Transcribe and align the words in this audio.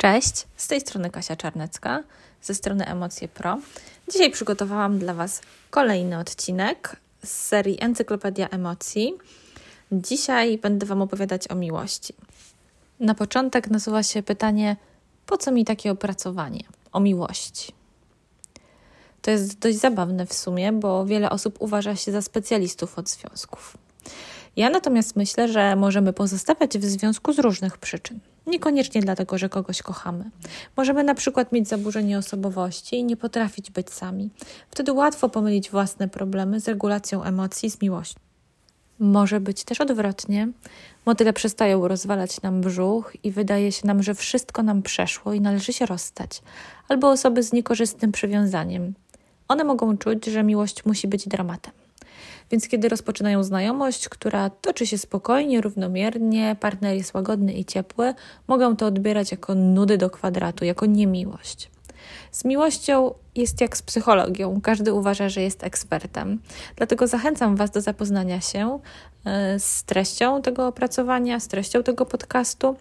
Cześć, 0.00 0.46
z 0.56 0.68
tej 0.68 0.80
strony 0.80 1.10
Kasia 1.10 1.36
Czarnecka, 1.36 2.02
ze 2.42 2.54
strony 2.54 2.86
Emocje 2.86 3.28
Pro. 3.28 3.58
Dzisiaj 4.12 4.30
przygotowałam 4.30 4.98
dla 4.98 5.14
Was 5.14 5.40
kolejny 5.70 6.18
odcinek 6.18 6.96
z 7.24 7.30
serii 7.30 7.76
Encyklopedia 7.80 8.48
Emocji. 8.48 9.14
Dzisiaj 9.92 10.58
będę 10.58 10.86
Wam 10.86 11.02
opowiadać 11.02 11.50
o 11.50 11.54
miłości. 11.54 12.14
Na 13.00 13.14
początek 13.14 13.70
nasuwa 13.70 14.02
się 14.02 14.22
pytanie, 14.22 14.76
po 15.26 15.36
co 15.36 15.52
mi 15.52 15.64
takie 15.64 15.90
opracowanie 15.90 16.64
o 16.92 17.00
miłości? 17.00 17.72
To 19.22 19.30
jest 19.30 19.58
dość 19.58 19.78
zabawne 19.78 20.26
w 20.26 20.34
sumie, 20.34 20.72
bo 20.72 21.06
wiele 21.06 21.30
osób 21.30 21.56
uważa 21.58 21.96
się 21.96 22.12
za 22.12 22.22
specjalistów 22.22 22.98
od 22.98 23.08
związków. 23.08 23.76
Ja 24.60 24.70
natomiast 24.70 25.16
myślę, 25.16 25.48
że 25.48 25.76
możemy 25.76 26.12
pozostawać 26.12 26.78
w 26.78 26.84
związku 26.84 27.32
z 27.32 27.38
różnych 27.38 27.78
przyczyn. 27.78 28.18
Niekoniecznie 28.46 29.00
dlatego, 29.00 29.38
że 29.38 29.48
kogoś 29.48 29.82
kochamy. 29.82 30.30
Możemy 30.76 31.04
na 31.04 31.14
przykład 31.14 31.52
mieć 31.52 31.68
zaburzenie 31.68 32.18
osobowości 32.18 32.96
i 32.96 33.04
nie 33.04 33.16
potrafić 33.16 33.70
być 33.70 33.90
sami. 33.90 34.30
Wtedy 34.70 34.92
łatwo 34.92 35.28
pomylić 35.28 35.70
własne 35.70 36.08
problemy 36.08 36.60
z 36.60 36.68
regulacją 36.68 37.22
emocji, 37.24 37.70
z 37.70 37.82
miłością. 37.82 38.20
Może 38.98 39.40
być 39.40 39.64
też 39.64 39.80
odwrotnie. 39.80 40.48
Motyle 41.06 41.32
przestają 41.32 41.88
rozwalać 41.88 42.42
nam 42.42 42.60
brzuch 42.60 43.12
i 43.24 43.30
wydaje 43.30 43.72
się 43.72 43.86
nam, 43.86 44.02
że 44.02 44.14
wszystko 44.14 44.62
nam 44.62 44.82
przeszło 44.82 45.32
i 45.32 45.40
należy 45.40 45.72
się 45.72 45.86
rozstać. 45.86 46.42
Albo 46.88 47.10
osoby 47.10 47.42
z 47.42 47.52
niekorzystnym 47.52 48.12
przywiązaniem. 48.12 48.94
One 49.48 49.64
mogą 49.64 49.98
czuć, 49.98 50.26
że 50.26 50.42
miłość 50.42 50.84
musi 50.84 51.08
być 51.08 51.28
dramatem. 51.28 51.79
Więc 52.50 52.68
kiedy 52.68 52.88
rozpoczynają 52.88 53.42
znajomość, 53.42 54.08
która 54.08 54.50
toczy 54.50 54.86
się 54.86 54.98
spokojnie, 54.98 55.60
równomiernie, 55.60 56.56
partner 56.60 56.96
jest 56.96 57.14
łagodny 57.14 57.52
i 57.52 57.64
ciepły, 57.64 58.14
mogą 58.48 58.76
to 58.76 58.86
odbierać 58.86 59.30
jako 59.30 59.54
nudy 59.54 59.98
do 59.98 60.10
kwadratu, 60.10 60.64
jako 60.64 60.86
niemiłość. 60.86 61.70
Z 62.32 62.44
miłością 62.44 63.14
jest 63.34 63.60
jak 63.60 63.76
z 63.76 63.82
psychologią. 63.82 64.60
Każdy 64.60 64.92
uważa, 64.92 65.28
że 65.28 65.42
jest 65.42 65.64
ekspertem. 65.64 66.40
Dlatego 66.76 67.06
zachęcam 67.06 67.56
Was 67.56 67.70
do 67.70 67.80
zapoznania 67.80 68.40
się 68.40 68.78
e, 69.24 69.58
z 69.58 69.84
treścią 69.84 70.42
tego 70.42 70.66
opracowania, 70.66 71.40
z 71.40 71.48
treścią 71.48 71.82
tego 71.82 72.06
podcastu. 72.06 72.76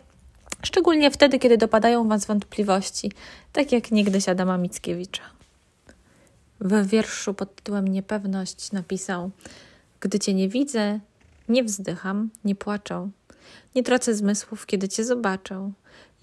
Szczególnie 0.64 1.12
wtedy, 1.12 1.40
kiedy 1.40 1.58
dopadają 1.58 2.08
Was 2.08 2.26
wątpliwości, 2.26 3.12
tak 3.54 3.72
jak 3.72 3.92
niegdyś 3.92 4.30
Adama 4.30 4.58
Mickiewicza. 4.58 5.39
W 6.62 6.88
wierszu 6.88 7.34
pod 7.34 7.56
tytułem 7.56 7.88
Niepewność 7.88 8.72
napisał: 8.72 9.32
Gdy 10.00 10.20
cię 10.20 10.34
nie 10.34 10.50
widzę, 10.50 11.00
nie 11.50 11.64
wzdycham, 11.64 12.30
nie 12.46 12.56
płaczę. 12.56 13.10
Nie 13.76 13.84
tracę 13.84 14.16
zmysłów, 14.16 14.66
kiedy 14.66 14.90
cię 14.90 15.06
zobaczę. 15.06 15.72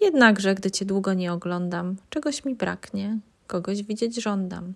Jednakże, 0.01 0.55
gdy 0.55 0.71
cię 0.71 0.85
długo 0.85 1.15
nie 1.15 1.33
oglądam, 1.33 1.97
czegoś 2.11 2.45
mi 2.45 2.55
braknie, 2.55 3.19
kogoś 3.47 3.83
widzieć 3.83 4.23
żądam. 4.23 4.75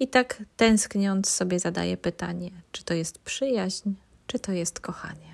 I 0.00 0.08
tak 0.08 0.42
tęskniąc 0.56 1.30
sobie 1.30 1.58
zadaję 1.58 1.96
pytanie, 1.96 2.50
czy 2.72 2.84
to 2.84 2.94
jest 2.94 3.18
przyjaźń, 3.18 3.90
czy 4.26 4.38
to 4.38 4.52
jest 4.52 4.80
kochanie. 4.80 5.32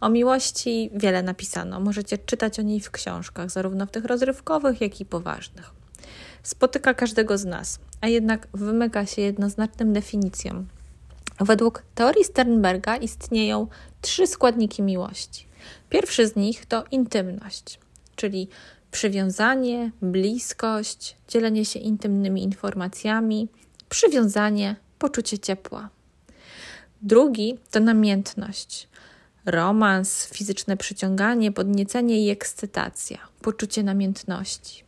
O 0.00 0.08
miłości 0.08 0.90
wiele 0.94 1.22
napisano. 1.22 1.80
Możecie 1.80 2.18
czytać 2.18 2.58
o 2.58 2.62
niej 2.62 2.80
w 2.80 2.90
książkach, 2.90 3.50
zarówno 3.50 3.86
w 3.86 3.90
tych 3.90 4.04
rozrywkowych, 4.04 4.80
jak 4.80 5.00
i 5.00 5.04
poważnych. 5.04 5.77
Spotyka 6.42 6.94
każdego 6.94 7.38
z 7.38 7.44
nas, 7.44 7.78
a 8.00 8.08
jednak 8.08 8.48
wymyka 8.54 9.06
się 9.06 9.22
jednoznacznym 9.22 9.92
definicjom. 9.92 10.66
Według 11.40 11.82
teorii 11.94 12.24
Sternberga 12.24 12.96
istnieją 12.96 13.66
trzy 14.00 14.26
składniki 14.26 14.82
miłości. 14.82 15.46
Pierwszy 15.90 16.26
z 16.26 16.36
nich 16.36 16.66
to 16.66 16.84
intymność, 16.90 17.78
czyli 18.16 18.48
przywiązanie, 18.90 19.90
bliskość, 20.02 21.16
dzielenie 21.28 21.64
się 21.64 21.78
intymnymi 21.78 22.42
informacjami, 22.42 23.48
przywiązanie, 23.88 24.76
poczucie 24.98 25.38
ciepła. 25.38 25.88
Drugi 27.02 27.58
to 27.70 27.80
namiętność, 27.80 28.88
romans, 29.46 30.26
fizyczne 30.26 30.76
przyciąganie, 30.76 31.52
podniecenie 31.52 32.26
i 32.26 32.30
ekscytacja, 32.30 33.18
poczucie 33.42 33.82
namiętności. 33.82 34.87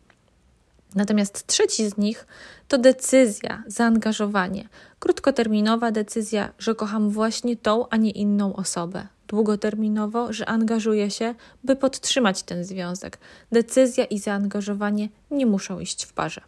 Natomiast 0.94 1.46
trzeci 1.46 1.90
z 1.90 1.96
nich 1.96 2.26
to 2.68 2.78
decyzja, 2.78 3.62
zaangażowanie. 3.66 4.68
Krótkoterminowa 4.98 5.90
decyzja, 5.90 6.52
że 6.58 6.74
kocham 6.74 7.10
właśnie 7.10 7.56
tą, 7.56 7.88
a 7.88 7.96
nie 7.96 8.10
inną 8.10 8.56
osobę. 8.56 9.06
Długoterminowo, 9.28 10.32
że 10.32 10.46
angażuję 10.46 11.10
się, 11.10 11.34
by 11.64 11.76
podtrzymać 11.76 12.42
ten 12.42 12.64
związek. 12.64 13.18
Decyzja 13.52 14.04
i 14.04 14.18
zaangażowanie 14.18 15.08
nie 15.30 15.46
muszą 15.46 15.80
iść 15.80 16.04
w 16.04 16.12
parze. 16.12 16.40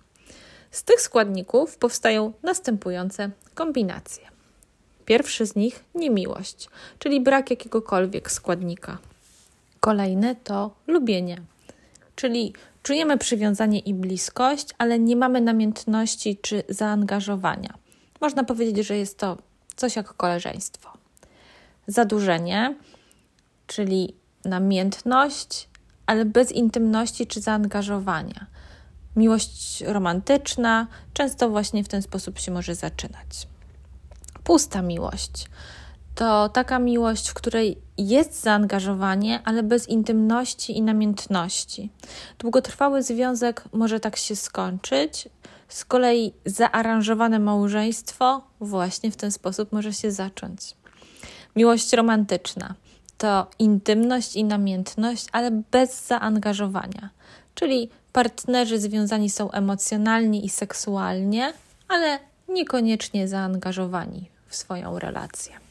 Z 0.70 0.84
tych 0.84 1.00
składników 1.00 1.76
powstają 1.76 2.32
następujące 2.42 3.30
kombinacje. 3.54 4.24
Pierwszy 5.04 5.46
z 5.46 5.56
nich 5.56 5.84
niemiłość, 5.94 6.68
czyli 6.98 7.20
brak 7.20 7.50
jakiegokolwiek 7.50 8.30
składnika. 8.30 8.98
Kolejny 9.80 10.36
to 10.44 10.70
lubienie, 10.86 11.42
czyli 12.16 12.52
Czujemy 12.82 13.18
przywiązanie 13.18 13.78
i 13.78 13.94
bliskość, 13.94 14.68
ale 14.78 14.98
nie 14.98 15.16
mamy 15.16 15.40
namiętności 15.40 16.38
czy 16.42 16.62
zaangażowania. 16.68 17.74
Można 18.20 18.44
powiedzieć, 18.44 18.86
że 18.86 18.96
jest 18.96 19.18
to 19.18 19.36
coś 19.76 19.96
jak 19.96 20.14
koleżeństwo. 20.14 20.92
Zadłużenie, 21.86 22.74
czyli 23.66 24.14
namiętność, 24.44 25.68
ale 26.06 26.24
bez 26.24 26.52
intymności 26.52 27.26
czy 27.26 27.40
zaangażowania. 27.40 28.46
Miłość 29.16 29.80
romantyczna 29.80 30.86
często 31.12 31.50
właśnie 31.50 31.84
w 31.84 31.88
ten 31.88 32.02
sposób 32.02 32.38
się 32.38 32.52
może 32.52 32.74
zaczynać. 32.74 33.48
Pusta 34.44 34.82
miłość 34.82 35.48
to 36.14 36.48
taka 36.48 36.78
miłość, 36.78 37.28
w 37.28 37.34
której 37.34 37.78
jest 37.98 38.42
zaangażowanie, 38.42 39.40
ale 39.44 39.62
bez 39.62 39.88
intymności 39.88 40.78
i 40.78 40.82
namiętności. 40.82 41.90
Długotrwały 42.38 43.02
związek 43.02 43.64
może 43.72 44.00
tak 44.00 44.16
się 44.16 44.36
skończyć, 44.36 45.28
z 45.68 45.84
kolei 45.84 46.32
zaaranżowane 46.44 47.38
małżeństwo 47.38 48.42
właśnie 48.60 49.10
w 49.10 49.16
ten 49.16 49.30
sposób 49.30 49.72
może 49.72 49.92
się 49.92 50.12
zacząć. 50.12 50.74
Miłość 51.56 51.92
romantyczna 51.92 52.74
to 53.18 53.46
intymność 53.58 54.36
i 54.36 54.44
namiętność, 54.44 55.26
ale 55.32 55.50
bez 55.50 56.06
zaangażowania, 56.06 57.10
czyli 57.54 57.90
partnerzy 58.12 58.78
związani 58.78 59.30
są 59.30 59.50
emocjonalnie 59.50 60.40
i 60.40 60.48
seksualnie, 60.48 61.52
ale 61.88 62.18
niekoniecznie 62.48 63.28
zaangażowani 63.28 64.30
w 64.48 64.56
swoją 64.56 64.98
relację 64.98 65.61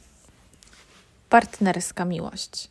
partnerska 1.31 2.05
miłość. 2.05 2.69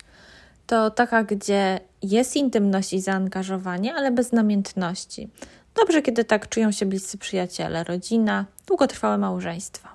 To 0.66 0.91
taka, 0.91 1.25
gdzie 1.25 1.81
jest 2.03 2.37
intymność 2.37 2.93
i 2.93 3.00
zaangażowanie, 3.00 3.94
ale 3.94 4.10
bez 4.10 4.32
namiętności. 4.32 5.28
Dobrze, 5.75 6.03
kiedy 6.03 6.25
tak 6.25 6.48
czują 6.48 6.72
się 6.72 6.87
bliscy 6.87 7.19
przyjaciele, 7.19 7.84
rodzina, 7.84 8.47
długotrwałe 8.66 9.19
małżeństwa. 9.19 9.88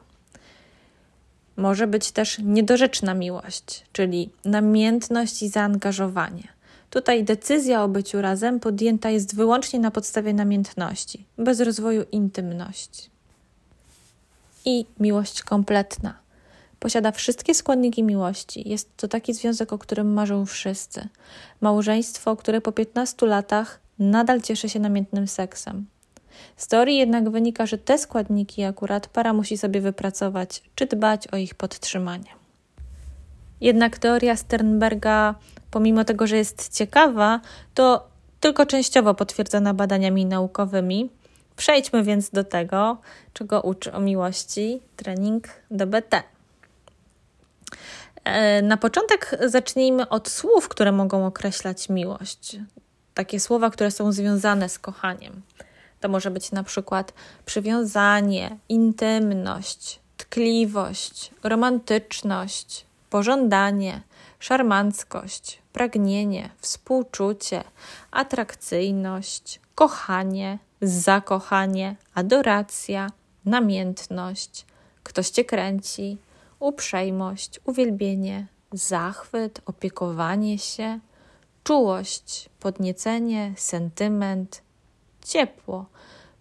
Może 1.57 1.87
być 1.87 2.11
też 2.11 2.39
niedorzeczna 2.39 3.13
miłość, 3.13 3.85
czyli 3.91 4.29
namiętność 4.45 5.43
i 5.43 5.49
zaangażowanie. 5.49 6.47
Tutaj 6.89 7.23
decyzja 7.23 7.83
o 7.83 7.87
byciu 7.87 8.21
razem 8.21 8.59
podjęta 8.59 9.09
jest 9.09 9.35
wyłącznie 9.35 9.79
na 9.79 9.91
podstawie 9.91 10.33
namiętności, 10.33 11.25
bez 11.37 11.59
rozwoju 11.59 12.03
intymności. 12.11 13.09
I 14.65 14.85
miłość 14.99 15.41
kompletna 15.41 16.24
Posiada 16.79 17.11
wszystkie 17.11 17.55
składniki 17.55 18.03
miłości. 18.03 18.69
Jest 18.69 18.97
to 18.97 19.07
taki 19.07 19.33
związek, 19.33 19.73
o 19.73 19.77
którym 19.77 20.13
marzą 20.13 20.45
wszyscy. 20.45 21.07
Małżeństwo, 21.61 22.35
które 22.35 22.61
po 22.61 22.71
15 22.71 23.25
latach 23.25 23.79
nadal 23.99 24.41
cieszy 24.41 24.69
się 24.69 24.79
namiętnym 24.79 25.27
seksem. 25.27 25.85
Z 26.57 26.67
teorii 26.67 26.97
jednak 26.97 27.29
wynika, 27.29 27.65
że 27.65 27.77
te 27.77 27.97
składniki 27.97 28.63
akurat 28.63 29.07
para 29.07 29.33
musi 29.33 29.57
sobie 29.57 29.81
wypracować, 29.81 30.63
czy 30.75 30.85
dbać 30.85 31.27
o 31.27 31.37
ich 31.37 31.55
podtrzymanie. 31.55 32.29
Jednak 33.61 33.97
teoria 33.97 34.35
Sternberga, 34.35 35.35
pomimo 35.71 36.03
tego, 36.03 36.27
że 36.27 36.37
jest 36.37 36.77
ciekawa, 36.77 37.41
to 37.73 38.07
tylko 38.39 38.65
częściowo 38.65 39.13
potwierdzona 39.13 39.73
badaniami 39.73 40.25
naukowymi. 40.25 41.09
Przejdźmy 41.55 42.03
więc 42.03 42.29
do 42.29 42.43
tego, 42.43 42.97
czego 43.33 43.61
uczy 43.61 43.93
o 43.93 43.99
miłości 43.99 44.81
trening 44.95 45.47
DBT. 45.71 46.34
E, 48.25 48.61
na 48.61 48.77
początek 48.77 49.37
zacznijmy 49.45 50.09
od 50.09 50.29
słów, 50.29 50.67
które 50.67 50.91
mogą 50.91 51.25
określać 51.25 51.89
miłość. 51.89 52.57
Takie 53.13 53.39
słowa, 53.39 53.69
które 53.69 53.91
są 53.91 54.11
związane 54.11 54.69
z 54.69 54.79
kochaniem. 54.79 55.41
To 55.99 56.09
może 56.09 56.31
być 56.31 56.51
na 56.51 56.63
przykład 56.63 57.13
przywiązanie, 57.45 58.57
intymność, 58.69 59.99
tkliwość, 60.17 61.31
romantyczność, 61.43 62.85
pożądanie, 63.09 64.01
szarmanckość, 64.39 65.61
pragnienie, 65.73 66.49
współczucie, 66.59 67.63
atrakcyjność, 68.11 69.59
kochanie, 69.75 70.59
zakochanie, 70.81 71.95
adoracja, 72.13 73.07
namiętność, 73.45 74.65
ktoś 75.03 75.29
cię 75.29 75.45
kręci, 75.45 76.17
uprzejmość, 76.65 77.59
uwielbienie, 77.65 78.47
zachwyt, 78.71 79.61
opiekowanie 79.65 80.59
się, 80.59 80.99
czułość, 81.63 82.49
podniecenie, 82.59 83.53
sentyment, 83.57 84.61
ciepło, 85.25 85.85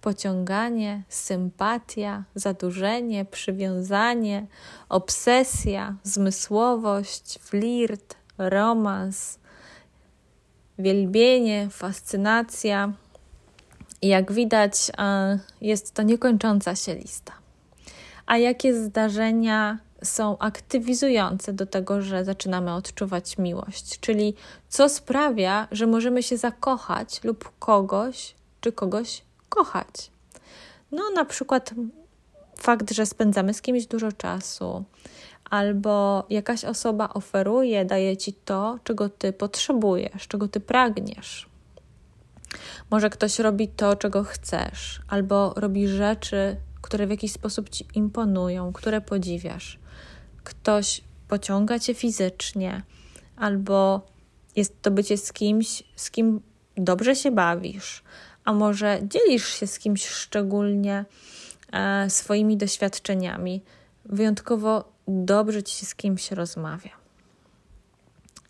pociąganie, 0.01 1.03
sympatia, 1.09 2.25
zadłużenie, 2.35 3.25
przywiązanie, 3.25 4.47
obsesja, 4.89 5.97
zmysłowość, 6.03 7.39
flirt, 7.39 8.17
romans, 8.39 9.39
wielbienie, 10.79 11.69
fascynacja. 11.71 12.93
I 14.03 14.09
jak 14.09 14.33
widać, 14.33 14.91
jest 15.61 15.95
to 15.95 16.03
niekończąca 16.03 16.77
się 16.77 16.95
lista. 16.95 17.33
A 18.27 18.39
jakie 18.39 18.85
zdarzenia 18.85 19.79
są 20.05 20.39
aktywizujące 20.39 21.53
do 21.53 21.67
tego, 21.67 22.03
że 22.03 22.25
zaczynamy 22.25 22.75
odczuwać 22.75 23.39
miłość? 23.39 24.01
Czyli 24.01 24.35
co 24.69 24.89
sprawia, 24.89 25.69
że 25.73 25.87
możemy 25.87 26.23
się 26.23 26.37
zakochać 26.37 27.25
lub 27.25 27.53
kogoś 27.59 28.35
czy 28.61 28.73
kogoś 28.73 29.23
kochać. 29.49 30.11
No, 30.93 31.03
na 31.15 31.25
przykład 31.25 31.75
fakt, 32.59 32.93
że 32.93 33.07
spędzamy 33.07 33.55
z 33.55 33.63
kimś 33.63 33.87
dużo 33.87 34.13
czasu, 34.13 34.85
albo 35.51 36.27
jakaś 36.31 36.65
osoba 36.65 37.09
oferuje, 37.09 37.85
daje 37.85 38.17
ci 38.17 38.33
to, 38.33 38.79
czego 38.85 39.09
ty 39.09 39.33
potrzebujesz, 39.33 40.29
czego 40.29 40.49
ty 40.49 40.61
pragniesz. 40.61 41.49
Może 42.91 43.11
ktoś 43.11 43.39
robi 43.39 43.69
to, 43.69 43.97
czego 43.97 44.25
chcesz, 44.25 45.01
albo 45.09 45.55
robi 45.57 45.89
rzeczy, 45.89 46.57
które 46.83 47.07
w 47.07 47.11
jakiś 47.11 47.33
sposób 47.33 47.69
ci 47.69 47.87
imponują, 47.95 48.73
które 48.73 49.01
podziwiasz. 49.01 49.79
Ktoś 50.45 51.01
pociąga 51.29 51.79
cię 51.79 51.95
fizycznie, 51.95 52.83
albo 53.37 54.07
jest 54.57 54.83
to 54.83 54.91
bycie 54.91 55.19
z 55.19 55.33
kimś, 55.33 55.83
z 55.97 56.11
kim 56.11 56.41
dobrze 56.77 57.17
się 57.17 57.31
bawisz, 57.31 58.03
a 58.45 58.53
może 58.53 59.01
dzielisz 59.03 59.49
się 59.49 59.67
z 59.67 59.79
kimś 59.79 60.07
szczególnie 60.07 61.05
e, 61.73 62.11
swoimi 62.11 62.57
doświadczeniami. 62.57 63.63
Wyjątkowo 64.05 64.93
dobrze 65.09 65.63
ci 65.63 65.77
się 65.77 65.87
z 65.87 65.95
kimś 65.95 66.31
rozmawia. 66.31 66.91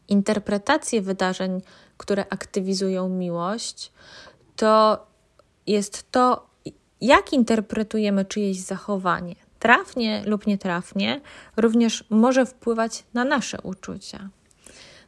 Interpretacje 0.09 1.03
wydarzeń, 1.03 1.63
które 1.97 2.27
aktywizują 2.31 3.09
miłość, 3.09 3.93
to 4.57 5.07
jest 5.67 6.13
to, 6.13 6.47
jak 7.01 7.33
interpretujemy 7.33 8.25
czyjeś 8.25 8.61
zachowanie. 8.61 9.44
Trafnie 9.65 10.23
lub 10.27 10.47
nietrafnie, 10.47 11.21
również 11.57 12.05
może 12.11 12.47
wpływać 12.47 13.05
na 13.15 13.25
nasze 13.25 13.61
uczucia. 13.63 14.29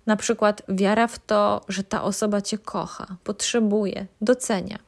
Na 0.07 0.17
przykład 0.17 0.63
wiara 0.69 1.07
w 1.07 1.19
to, 1.19 1.61
że 1.69 1.85
ta 1.85 2.03
osoba 2.03 2.41
cię 2.41 2.59
kocha, 2.59 3.17
potrzebuje, 3.25 4.07
docenia. 4.21 4.79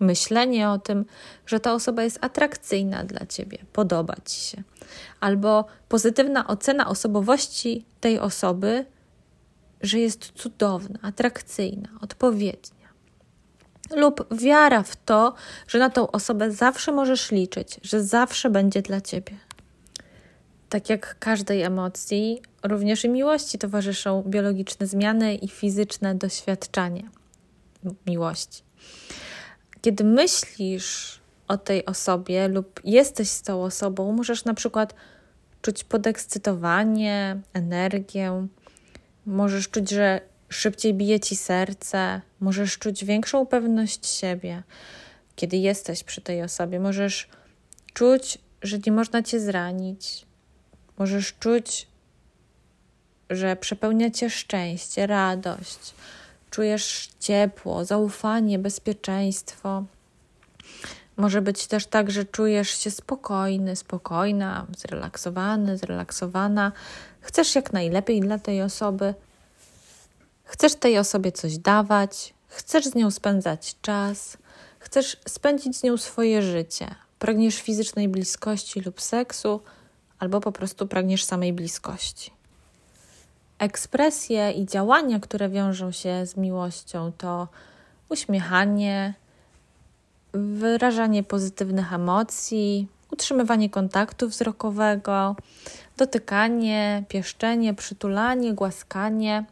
Myślenie 0.00 0.70
o 0.70 0.78
tym, 0.78 1.04
że 1.46 1.60
ta 1.60 1.74
osoba 1.74 2.02
jest 2.02 2.18
atrakcyjna 2.20 3.04
dla 3.04 3.26
ciebie, 3.26 3.58
podoba 3.72 4.14
ci 4.24 4.40
się. 4.40 4.62
Albo 5.20 5.64
pozytywna 5.88 6.46
ocena 6.46 6.88
osobowości 6.88 7.84
tej 8.00 8.18
osoby, 8.18 8.86
że 9.82 9.98
jest 9.98 10.32
cudowna, 10.32 10.98
atrakcyjna, 11.02 11.88
odpowiednia. 12.00 12.73
Lub 13.90 14.34
wiara 14.34 14.82
w 14.82 14.96
to, 14.96 15.34
że 15.68 15.78
na 15.78 15.90
tą 15.90 16.10
osobę 16.10 16.50
zawsze 16.50 16.92
możesz 16.92 17.30
liczyć, 17.30 17.80
że 17.82 18.04
zawsze 18.04 18.50
będzie 18.50 18.82
dla 18.82 19.00
ciebie. 19.00 19.32
Tak 20.68 20.90
jak 20.90 21.18
każdej 21.18 21.62
emocji, 21.62 22.42
również 22.62 23.04
i 23.04 23.08
miłości 23.08 23.58
towarzyszą 23.58 24.22
biologiczne 24.26 24.86
zmiany 24.86 25.34
i 25.34 25.48
fizyczne 25.48 26.14
doświadczanie 26.14 27.08
miłości. 28.06 28.62
Kiedy 29.80 30.04
myślisz 30.04 31.20
o 31.48 31.56
tej 31.56 31.86
osobie 31.86 32.48
lub 32.48 32.80
jesteś 32.84 33.28
z 33.28 33.42
tą 33.42 33.62
osobą, 33.62 34.12
możesz 34.12 34.44
na 34.44 34.54
przykład 34.54 34.94
czuć 35.62 35.84
podekscytowanie, 35.84 37.40
energię, 37.52 38.46
możesz 39.26 39.68
czuć, 39.70 39.90
że 39.90 40.20
szybciej 40.56 40.94
bije 40.94 41.20
ci 41.20 41.36
serce, 41.36 42.20
możesz 42.40 42.78
czuć 42.78 43.04
większą 43.04 43.46
pewność 43.46 44.06
siebie, 44.06 44.62
kiedy 45.36 45.56
jesteś 45.56 46.04
przy 46.04 46.20
tej 46.20 46.42
osobie. 46.42 46.80
Możesz 46.80 47.28
czuć, 47.94 48.38
że 48.62 48.78
nie 48.86 48.92
można 48.92 49.22
cię 49.22 49.40
zranić, 49.40 50.26
Możesz 50.98 51.34
czuć, 51.40 51.86
że 53.30 53.56
przepełnia 53.56 54.10
cię 54.10 54.30
szczęście, 54.30 55.06
radość, 55.06 55.94
czujesz 56.50 57.10
ciepło, 57.20 57.84
zaufanie, 57.84 58.58
bezpieczeństwo. 58.58 59.84
Może 61.16 61.42
być 61.42 61.66
też 61.66 61.86
tak, 61.86 62.10
że 62.10 62.24
czujesz 62.24 62.78
się 62.78 62.90
spokojny, 62.90 63.76
spokojna, 63.76 64.66
zrelaksowany, 64.78 65.78
zrelaksowana. 65.78 66.72
Chcesz 67.20 67.54
jak 67.54 67.72
najlepiej 67.72 68.20
dla 68.20 68.38
tej 68.38 68.62
osoby. 68.62 69.14
Chcesz 70.54 70.74
tej 70.74 70.98
osobie 70.98 71.32
coś 71.32 71.58
dawać, 71.58 72.34
chcesz 72.48 72.84
z 72.84 72.94
nią 72.94 73.10
spędzać 73.10 73.76
czas, 73.82 74.36
chcesz 74.78 75.16
spędzić 75.28 75.76
z 75.76 75.82
nią 75.82 75.96
swoje 75.96 76.42
życie. 76.42 76.94
Pragniesz 77.18 77.56
fizycznej 77.56 78.08
bliskości 78.08 78.80
lub 78.80 79.00
seksu, 79.00 79.60
albo 80.18 80.40
po 80.40 80.52
prostu 80.52 80.86
pragniesz 80.86 81.24
samej 81.24 81.52
bliskości. 81.52 82.30
Ekspresje 83.58 84.50
i 84.52 84.66
działania, 84.66 85.20
które 85.20 85.48
wiążą 85.48 85.92
się 85.92 86.26
z 86.26 86.36
miłością, 86.36 87.12
to 87.18 87.48
uśmiechanie, 88.08 89.14
wyrażanie 90.32 91.22
pozytywnych 91.22 91.92
emocji, 91.92 92.88
utrzymywanie 93.10 93.70
kontaktu 93.70 94.28
wzrokowego, 94.28 95.36
dotykanie, 95.96 97.04
pieszczenie, 97.08 97.74
przytulanie, 97.74 98.54
głaskanie, 98.54 99.44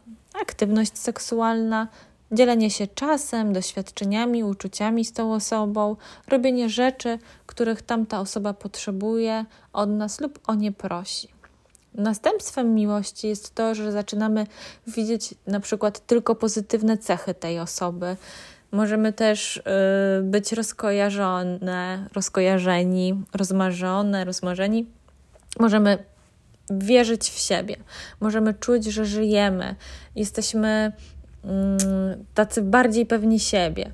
aktywność 0.43 0.97
seksualna, 0.97 1.87
dzielenie 2.31 2.69
się 2.69 2.87
czasem, 2.87 3.53
doświadczeniami, 3.53 4.43
uczuciami 4.43 5.05
z 5.05 5.13
tą 5.13 5.33
osobą, 5.33 5.95
robienie 6.27 6.69
rzeczy, 6.69 7.19
których 7.45 7.81
tamta 7.81 8.19
osoba 8.19 8.53
potrzebuje 8.53 9.45
od 9.73 9.89
nas 9.89 10.21
lub 10.21 10.39
o 10.47 10.55
nie 10.55 10.71
prosi. 10.71 11.27
Następstwem 11.93 12.75
miłości 12.75 13.27
jest 13.27 13.55
to, 13.55 13.75
że 13.75 13.91
zaczynamy 13.91 14.47
widzieć 14.87 15.35
na 15.47 15.59
przykład 15.59 16.05
tylko 16.07 16.35
pozytywne 16.35 16.97
cechy 16.97 17.33
tej 17.33 17.59
osoby. 17.59 18.17
Możemy 18.71 19.13
też 19.13 19.57
y, 19.57 19.61
być 20.23 20.51
rozkojarzone, 20.51 22.07
rozkojarzeni, 22.13 23.23
rozmarzone, 23.33 24.25
rozmarzeni. 24.25 24.85
Możemy 25.59 26.12
wierzyć 26.69 27.29
w 27.29 27.37
siebie, 27.37 27.75
możemy 28.19 28.53
czuć, 28.53 28.85
że 28.85 29.05
żyjemy, 29.05 29.75
jesteśmy 30.15 30.91
Mm, 31.45 32.25
tacy 32.33 32.61
bardziej 32.61 33.05
pewni 33.05 33.39
siebie. 33.39 33.91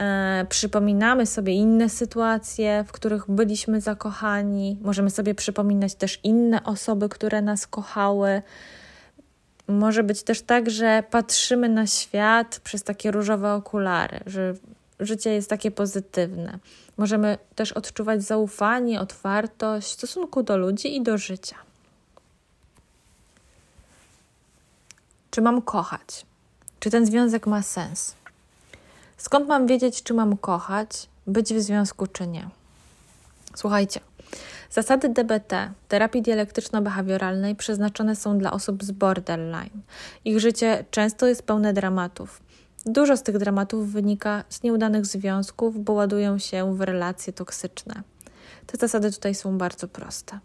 E, 0.00 0.46
przypominamy 0.48 1.26
sobie 1.26 1.52
inne 1.52 1.88
sytuacje, 1.88 2.84
w 2.88 2.92
których 2.92 3.30
byliśmy 3.30 3.80
zakochani. 3.80 4.78
Możemy 4.82 5.10
sobie 5.10 5.34
przypominać 5.34 5.94
też 5.94 6.20
inne 6.22 6.64
osoby, 6.64 7.08
które 7.08 7.42
nas 7.42 7.66
kochały. 7.66 8.42
Może 9.68 10.02
być 10.02 10.22
też 10.22 10.42
tak, 10.42 10.70
że 10.70 11.02
patrzymy 11.10 11.68
na 11.68 11.86
świat 11.86 12.60
przez 12.64 12.82
takie 12.82 13.10
różowe 13.10 13.52
okulary, 13.52 14.20
że 14.26 14.54
życie 15.00 15.30
jest 15.30 15.50
takie 15.50 15.70
pozytywne. 15.70 16.58
Możemy 16.96 17.38
też 17.54 17.72
odczuwać 17.72 18.22
zaufanie, 18.22 19.00
otwartość 19.00 19.88
w 19.88 19.92
stosunku 19.92 20.42
do 20.42 20.56
ludzi 20.56 20.96
i 20.96 21.02
do 21.02 21.18
życia. 21.18 21.56
Czy 25.36 25.42
mam 25.42 25.62
kochać? 25.62 26.26
Czy 26.80 26.90
ten 26.90 27.06
związek 27.06 27.46
ma 27.46 27.62
sens? 27.62 28.14
Skąd 29.16 29.48
mam 29.48 29.66
wiedzieć, 29.66 30.02
czy 30.02 30.14
mam 30.14 30.36
kochać, 30.36 31.08
być 31.26 31.54
w 31.54 31.60
związku, 31.60 32.06
czy 32.06 32.26
nie? 32.26 32.48
Słuchajcie, 33.54 34.00
zasady 34.70 35.08
DBT, 35.08 35.72
terapii 35.88 36.22
dialektyczno-behawioralnej, 36.22 37.54
przeznaczone 37.54 38.16
są 38.16 38.38
dla 38.38 38.52
osób 38.52 38.84
z 38.84 38.90
borderline. 38.90 39.82
Ich 40.24 40.40
życie 40.40 40.84
często 40.90 41.26
jest 41.26 41.42
pełne 41.42 41.72
dramatów. 41.72 42.42
Dużo 42.86 43.16
z 43.16 43.22
tych 43.22 43.38
dramatów 43.38 43.92
wynika 43.92 44.44
z 44.48 44.62
nieudanych 44.62 45.06
związków, 45.06 45.84
bo 45.84 45.92
ładują 45.92 46.38
się 46.38 46.76
w 46.76 46.80
relacje 46.80 47.32
toksyczne. 47.32 48.02
Te 48.66 48.78
zasady 48.78 49.12
tutaj 49.12 49.34
są 49.34 49.58
bardzo 49.58 49.88
proste. 49.88 50.38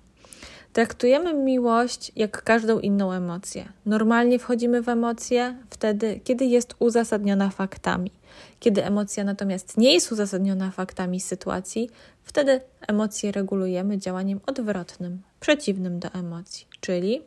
Traktujemy 0.74 1.34
miłość 1.34 2.12
jak 2.16 2.44
każdą 2.44 2.80
inną 2.80 3.12
emocję. 3.12 3.70
Normalnie 3.86 4.40
wchodzimy 4.40 4.82
w 4.82 4.90
emocje 4.90 5.58
wtedy, 5.70 6.20
kiedy 6.24 6.46
jest 6.46 6.76
uzasadniona 6.80 7.50
faktami. 7.50 8.12
Kiedy 8.60 8.86
emocja 8.86 9.24
natomiast 9.24 9.78
nie 9.78 9.94
jest 9.94 10.12
uzasadniona 10.12 10.72
faktami 10.72 11.20
sytuacji, 11.20 11.90
wtedy 12.24 12.62
emocje 12.88 13.32
regulujemy 13.32 13.98
działaniem 13.98 14.40
odwrotnym, 14.46 15.22
przeciwnym 15.40 16.00
do 16.00 16.10
emocji, 16.10 16.68
czyli 16.80 17.22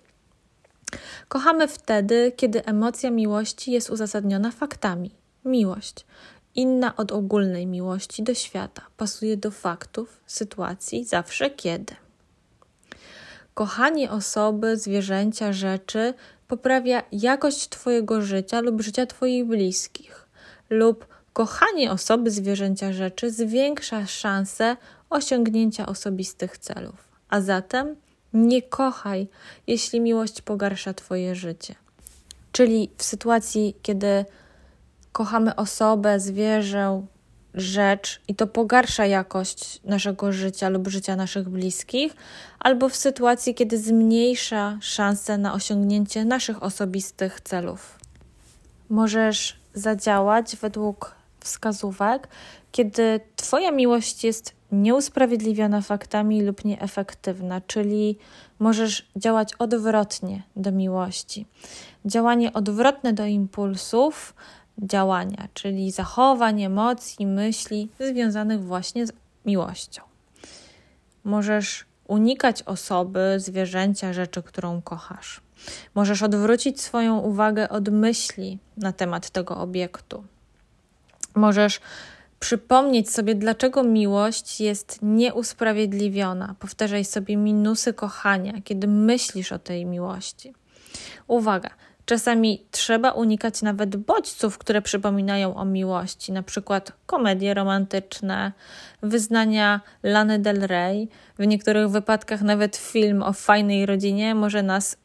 kochamy 1.29 1.69
wtedy, 1.69 2.33
kiedy 2.37 2.65
emocja 2.65 3.11
miłości 3.11 3.73
jest 3.73 3.91
uzasadniona 3.91 4.51
faktami. 4.51 5.11
Miłość 5.45 6.07
inna 6.55 6.97
od 6.97 7.13
ogólnej 7.13 7.67
miłości 7.67 8.23
do 8.23 8.35
świata, 8.35 8.83
pasuje 8.97 9.37
do 9.37 9.51
faktów, 9.51 10.21
sytuacji, 10.27 11.05
zawsze 11.05 11.51
kiedy. 11.51 11.95
Kochanie 13.55 14.11
osoby, 14.11 14.77
zwierzęcia, 14.77 15.53
rzeczy 15.53 16.15
poprawia 16.49 17.03
jakość 17.13 17.69
Twojego 17.69 18.23
życia 18.23 18.61
lub 18.61 18.83
życia 18.83 19.07
Twoich 19.07 19.45
bliskich, 19.45 20.29
lub 20.71 21.07
kochanie 21.33 21.93
osoby, 21.93 22.31
zwierzęcia, 22.31 22.93
rzeczy 22.93 23.31
zwiększa 23.31 24.07
szanse 24.07 24.77
osiągnięcia 25.11 25.87
osobistych 25.87 26.59
celów. 26.59 27.09
A 27.29 27.41
zatem 27.41 27.97
nie 28.33 28.63
kochaj, 28.63 29.29
jeśli 29.67 30.01
miłość 30.01 30.43
pogarsza 30.43 30.95
Twoje 30.95 31.35
życie. 31.35 31.75
Czyli 32.53 32.91
w 32.97 33.03
sytuacji, 33.03 33.77
kiedy 33.83 34.25
kochamy 35.13 35.57
osobę, 35.57 36.21
zwierzę, 36.21 37.07
rzecz 37.55 38.21
i 38.29 38.35
to 38.35 38.47
pogarsza 38.47 39.07
jakość 39.07 39.81
naszego 39.85 40.33
życia 40.33 40.69
lub 40.69 40.89
życia 40.89 41.17
naszych 41.17 41.49
bliskich, 41.49 42.17
albo 42.61 42.89
w 42.89 42.97
sytuacji, 42.97 43.55
kiedy 43.55 43.79
zmniejsza 43.79 44.79
szanse 44.81 45.39
na 45.39 45.55
osiągnięcie 45.55 46.25
naszych 46.25 46.63
osobistych 46.63 47.41
celów. 47.41 47.99
Możesz 48.89 49.57
zadziałać 49.75 50.57
według 50.57 51.15
wskazówek, 51.41 52.29
kiedy 52.73 53.21
Twoja 53.37 53.71
miłość 53.71 54.25
jest 54.25 54.55
nieusprawiedliwiona 54.73 55.81
faktami 55.81 56.43
lub 56.43 56.65
nieefektywna, 56.65 57.61
czyli 57.61 58.19
możesz 58.59 59.09
działać 59.17 59.55
odwrotnie 59.55 60.43
do 60.57 60.73
miłości. 60.73 61.47
Działanie 62.05 62.53
odwrotne 62.53 63.13
do 63.13 63.27
impulsów 63.27 64.35
działania, 64.79 65.49
czyli 65.55 65.91
zachowań, 65.91 66.63
emocji, 66.63 67.27
myśli 67.27 67.89
związanych 68.01 68.65
właśnie 68.65 69.07
z 69.07 69.13
miłością. 69.47 70.03
Możesz 71.25 71.85
unikać 72.09 72.63
osoby, 72.63 73.35
zwierzęcia, 73.37 74.13
rzeczy, 74.13 74.43
którą 74.43 74.83
kochasz. 74.83 75.41
Możesz 75.95 76.23
odwrócić 76.23 76.81
swoją 76.81 77.19
uwagę 77.19 77.69
od 77.69 77.89
myśli 77.89 78.59
na 78.77 78.93
temat 78.93 79.31
tego 79.31 79.59
obiektu. 79.59 80.25
Możesz 81.35 81.81
przypomnieć 82.41 83.11
sobie, 83.11 83.35
dlaczego 83.35 83.83
miłość 83.83 84.61
jest 84.61 84.99
nieusprawiedliwiona. 85.03 86.55
Powtarzaj 86.59 87.05
sobie 87.05 87.37
minusy 87.37 87.93
kochania, 87.93 88.53
kiedy 88.65 88.87
myślisz 88.87 89.53
o 89.53 89.59
tej 89.59 89.87
miłości. 89.87 90.55
Uwaga, 91.27 91.71
Czasami 92.07 92.67
trzeba 92.71 93.11
unikać 93.11 93.63
nawet 93.63 93.97
bodźców, 93.97 94.59
które 94.59 94.83
przypominają 94.83 95.57
o 95.57 95.65
miłości, 95.65 96.33
na 96.33 96.43
przykład 96.43 96.93
komedie 97.07 97.55
romantyczne, 97.55 98.53
wyznania 99.03 99.81
Lany 100.03 100.39
Del 100.39 100.61
Rey. 100.61 101.09
W 101.39 101.47
niektórych 101.47 101.91
wypadkach 101.91 102.43
nawet 102.43 102.77
film 102.77 103.23
o 103.23 103.33
fajnej 103.33 103.87
rodzinie 103.87 104.35
może 104.35 104.63
nas 104.63 104.97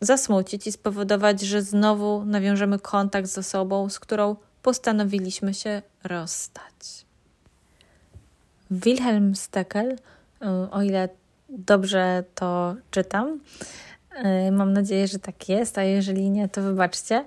zasmucić 0.00 0.66
i 0.66 0.72
spowodować, 0.72 1.40
że 1.40 1.62
znowu 1.62 2.24
nawiążemy 2.24 2.78
kontakt 2.78 3.28
z 3.28 3.38
osobą, 3.38 3.88
z 3.88 3.98
którą 3.98 4.36
postanowiliśmy 4.62 5.54
się 5.54 5.82
rozstać. 6.04 7.06
Wilhelm 8.70 9.34
Steckel, 9.34 9.96
o 10.70 10.82
ile 10.82 11.08
dobrze 11.48 12.24
to 12.34 12.74
czytam, 12.90 13.40
mam 14.52 14.72
nadzieję, 14.72 15.08
że 15.08 15.18
tak 15.18 15.48
jest, 15.48 15.78
a 15.78 15.82
jeżeli 15.82 16.30
nie, 16.30 16.48
to 16.48 16.62
wybaczcie. 16.62 17.24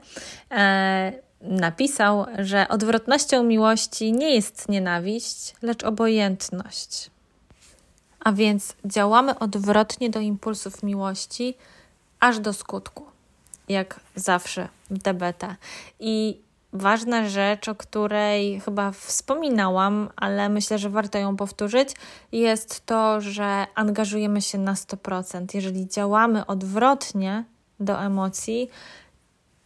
E, 0.51 1.11
napisał, 1.41 2.25
że 2.39 2.67
odwrotnością 2.67 3.43
miłości 3.43 4.11
nie 4.13 4.35
jest 4.35 4.69
nienawiść, 4.69 5.55
lecz 5.61 5.83
obojętność. 5.83 7.11
A 8.19 8.31
więc 8.31 8.75
działamy 8.85 9.39
odwrotnie 9.39 10.09
do 10.09 10.19
impulsów 10.19 10.83
miłości, 10.83 11.57
aż 12.19 12.39
do 12.39 12.53
skutku, 12.53 13.05
jak 13.69 13.99
zawsze 14.15 14.67
w 14.89 14.97
DBT. 14.97 15.55
I 15.99 16.41
ważna 16.73 17.29
rzecz, 17.29 17.69
o 17.69 17.75
której 17.75 18.59
chyba 18.59 18.91
wspominałam, 18.91 20.09
ale 20.15 20.49
myślę, 20.49 20.77
że 20.77 20.89
warto 20.89 21.17
ją 21.17 21.35
powtórzyć, 21.35 21.89
jest 22.31 22.85
to, 22.85 23.21
że 23.21 23.67
angażujemy 23.75 24.41
się 24.41 24.57
na 24.57 24.73
100%. 24.73 25.45
Jeżeli 25.53 25.87
działamy 25.87 26.45
odwrotnie 26.45 27.43
do 27.79 28.01
emocji 28.01 28.69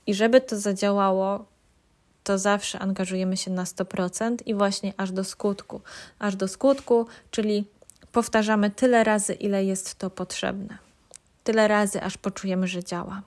i 0.07 0.13
żeby 0.13 0.41
to 0.41 0.57
zadziałało, 0.57 1.45
to 2.23 2.37
zawsze 2.37 2.79
angażujemy 2.79 3.37
się 3.37 3.51
na 3.51 3.63
100% 3.63 4.37
i 4.45 4.53
właśnie 4.55 4.93
aż 4.97 5.11
do 5.11 5.23
skutku. 5.23 5.81
Aż 6.19 6.35
do 6.35 6.47
skutku, 6.47 7.07
czyli 7.31 7.65
powtarzamy 8.11 8.71
tyle 8.71 9.03
razy, 9.03 9.33
ile 9.33 9.65
jest 9.65 9.95
to 9.95 10.09
potrzebne. 10.09 10.77
Tyle 11.43 11.67
razy, 11.67 12.03
aż 12.03 12.17
poczujemy, 12.17 12.67
że 12.67 12.83
działa. 12.83 13.21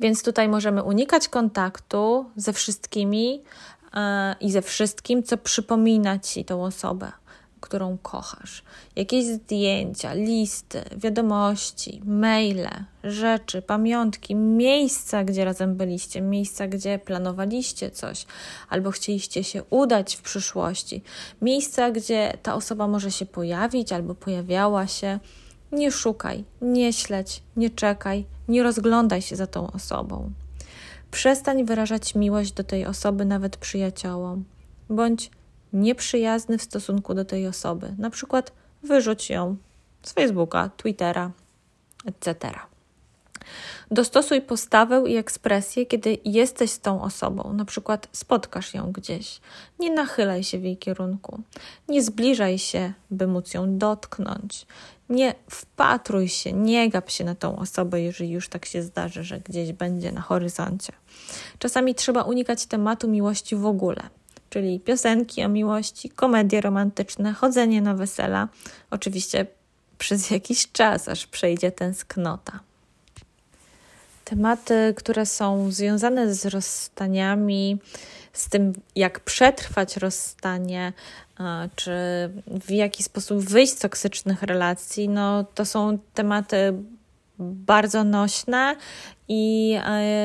Więc 0.00 0.22
tutaj 0.22 0.48
możemy 0.48 0.82
unikać 0.82 1.28
kontaktu 1.28 2.30
ze 2.36 2.52
wszystkimi 2.52 3.32
yy, 3.32 4.00
i 4.40 4.52
ze 4.52 4.62
wszystkim, 4.62 5.22
co 5.22 5.36
przypomina 5.36 6.18
ci 6.18 6.44
tą 6.44 6.64
osobę, 6.64 7.12
którą 7.60 7.98
kochasz. 7.98 8.62
Jakieś 8.96 9.24
zdjęcia, 9.24 10.14
listy, 10.14 10.82
wiadomości, 10.96 12.02
maile, 12.04 12.68
rzeczy, 13.04 13.62
pamiątki, 13.62 14.34
miejsca, 14.34 15.24
gdzie 15.24 15.44
razem 15.44 15.76
byliście, 15.76 16.20
miejsca, 16.20 16.68
gdzie 16.68 16.98
planowaliście 16.98 17.90
coś, 17.90 18.26
albo 18.68 18.90
chcieliście 18.90 19.44
się 19.44 19.62
udać 19.70 20.16
w 20.16 20.22
przyszłości, 20.22 21.02
miejsca, 21.42 21.90
gdzie 21.90 22.38
ta 22.42 22.54
osoba 22.54 22.88
może 22.88 23.10
się 23.10 23.26
pojawić 23.26 23.92
albo 23.92 24.14
pojawiała 24.14 24.86
się. 24.86 25.18
Nie 25.72 25.90
szukaj, 25.92 26.44
nie 26.62 26.92
śledź, 26.92 27.42
nie 27.56 27.70
czekaj, 27.70 28.26
nie 28.48 28.62
rozglądaj 28.62 29.22
się 29.22 29.36
za 29.36 29.46
tą 29.46 29.70
osobą. 29.70 30.30
Przestań 31.10 31.64
wyrażać 31.64 32.14
miłość 32.14 32.52
do 32.52 32.64
tej 32.64 32.86
osoby, 32.86 33.24
nawet 33.24 33.56
przyjaciołom. 33.56 34.44
Bądź 34.90 35.30
nieprzyjazny 35.72 36.58
w 36.58 36.62
stosunku 36.62 37.14
do 37.14 37.24
tej 37.24 37.46
osoby. 37.46 37.94
Na 37.98 38.10
przykład 38.10 38.52
wyrzuć 38.82 39.30
ją 39.30 39.56
z 40.02 40.12
Facebooka, 40.12 40.70
Twittera, 40.76 41.30
etc. 42.06 42.50
Dostosuj 43.90 44.42
postawę 44.42 45.02
i 45.06 45.16
ekspresję, 45.16 45.86
kiedy 45.86 46.18
jesteś 46.24 46.70
z 46.70 46.80
tą 46.80 47.02
osobą, 47.02 47.52
na 47.52 47.64
przykład 47.64 48.08
spotkasz 48.12 48.74
ją 48.74 48.92
gdzieś. 48.92 49.40
Nie 49.80 49.90
nachylaj 49.90 50.44
się 50.44 50.58
w 50.58 50.64
jej 50.64 50.76
kierunku, 50.76 51.40
nie 51.88 52.02
zbliżaj 52.02 52.58
się, 52.58 52.92
by 53.10 53.26
móc 53.26 53.54
ją 53.54 53.78
dotknąć. 53.78 54.66
Nie 55.08 55.34
wpatruj 55.50 56.28
się, 56.28 56.52
nie 56.52 56.90
gap 56.90 57.10
się 57.10 57.24
na 57.24 57.34
tą 57.34 57.58
osobę, 57.58 58.00
jeżeli 58.00 58.30
już 58.30 58.48
tak 58.48 58.66
się 58.66 58.82
zdarzy, 58.82 59.24
że 59.24 59.40
gdzieś 59.40 59.72
będzie 59.72 60.12
na 60.12 60.20
horyzoncie. 60.20 60.92
Czasami 61.58 61.94
trzeba 61.94 62.22
unikać 62.22 62.66
tematu 62.66 63.08
miłości 63.08 63.56
w 63.56 63.66
ogóle, 63.66 64.02
czyli 64.50 64.80
piosenki 64.80 65.44
o 65.44 65.48
miłości, 65.48 66.10
komedie 66.10 66.60
romantyczne, 66.60 67.32
chodzenie 67.32 67.82
na 67.82 67.94
wesela, 67.94 68.48
oczywiście 68.90 69.46
przez 69.98 70.30
jakiś 70.30 70.72
czas, 70.72 71.08
aż 71.08 71.26
przejdzie 71.26 71.72
tęsknota. 71.72 72.60
Tematy, 74.24 74.94
które 74.96 75.26
są 75.26 75.70
związane 75.70 76.34
z 76.34 76.46
rozstaniami, 76.46 77.78
z 78.34 78.48
tym, 78.48 78.72
jak 78.96 79.20
przetrwać 79.20 79.96
rozstanie, 79.96 80.92
czy 81.76 81.92
w 82.46 82.70
jaki 82.70 83.02
sposób 83.02 83.38
wyjść 83.38 83.72
z 83.72 83.78
toksycznych 83.78 84.42
relacji, 84.42 85.08
no 85.08 85.44
to 85.54 85.64
są 85.64 85.98
tematy 86.14 86.74
bardzo 87.38 88.04
nośne 88.04 88.76
i 89.28 89.74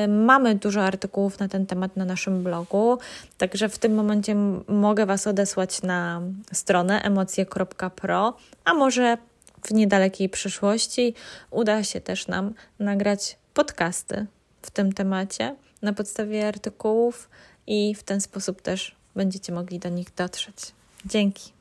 y, 0.04 0.08
mamy 0.08 0.54
dużo 0.54 0.82
artykułów 0.82 1.38
na 1.38 1.48
ten 1.48 1.66
temat 1.66 1.96
na 1.96 2.04
naszym 2.04 2.44
blogu. 2.44 2.98
Także 3.38 3.68
w 3.68 3.78
tym 3.78 3.94
momencie 3.94 4.34
mogę 4.68 5.06
Was 5.06 5.26
odesłać 5.26 5.82
na 5.82 6.22
stronę 6.52 7.02
emocje.pro, 7.02 8.36
a 8.64 8.74
może 8.74 9.18
w 9.62 9.70
niedalekiej 9.70 10.28
przyszłości 10.28 11.14
uda 11.50 11.84
się 11.84 12.00
też 12.00 12.28
nam 12.28 12.54
nagrać 12.78 13.36
podcasty 13.54 14.26
w 14.62 14.70
tym 14.70 14.92
temacie 14.92 15.56
na 15.82 15.92
podstawie 15.92 16.48
artykułów 16.48 17.28
i 17.66 17.94
w 17.94 18.02
ten 18.02 18.20
sposób 18.20 18.62
też 18.62 18.94
będziecie 19.14 19.52
mogli 19.52 19.78
do 19.78 19.88
nich 19.88 20.14
dotrzeć. 20.14 20.56
Dzięki. 21.06 21.52